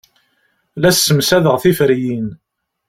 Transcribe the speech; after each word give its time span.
La 0.81 0.91
ssemsadeɣ 0.91 1.55
tiferyin. 1.63 2.27